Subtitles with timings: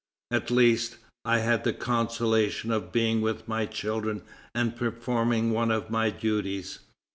[0.31, 4.23] At least, I had the consolation of being with my children
[4.55, 6.79] and performing one of my duties."